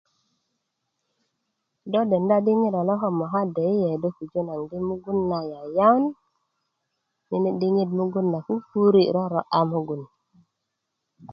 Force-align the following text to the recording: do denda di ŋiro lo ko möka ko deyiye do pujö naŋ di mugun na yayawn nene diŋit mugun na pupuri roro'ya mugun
do 1.91 1.99
denda 2.09 2.37
di 2.45 2.53
ŋiro 2.59 2.81
lo 2.89 2.93
ko 3.01 3.07
möka 3.19 3.39
ko 3.45 3.51
deyiye 3.55 3.91
do 4.01 4.07
pujö 4.15 4.39
naŋ 4.47 4.61
di 4.69 4.77
mugun 4.87 5.19
na 5.29 5.39
yayawn 5.51 6.03
nene 7.29 7.49
diŋit 7.59 7.89
mugun 7.99 8.27
na 8.33 8.39
pupuri 8.45 9.03
roro'ya 9.15 9.59
mugun 9.71 10.01